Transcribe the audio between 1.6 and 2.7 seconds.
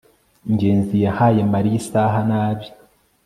isaha nabi